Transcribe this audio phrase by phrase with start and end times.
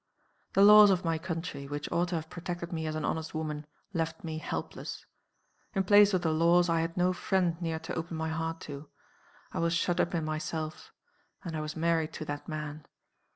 [0.53, 3.67] "The laws of my country, which ought to have protected me as an honest woman,
[3.93, 5.05] left me helpless.
[5.75, 8.89] In place of the laws I had no friend near to open my heart to.
[9.53, 10.91] I was shut up in myself.
[11.43, 12.87] And I was married to that man.